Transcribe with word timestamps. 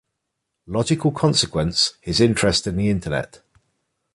Logical 0.65 1.11
consequence, 1.11 1.93
his 2.01 2.19
interest 2.19 2.65
in 2.65 2.75
the 2.75 2.89
Internet. 2.89 3.43